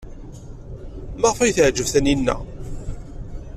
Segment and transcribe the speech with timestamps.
[1.19, 2.35] Maɣef ay teɛjeb Taninna?